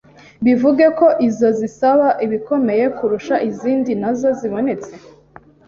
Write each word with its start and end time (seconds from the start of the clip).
Bivuge 0.45 0.85
ko 0.99 1.07
izo 1.27 1.49
zisaba 1.59 2.07
ibikomeye 2.25 2.85
kurusha 2.97 3.35
izindi 3.49 3.91
nazo 4.01 4.29
zibonetse, 4.39 4.91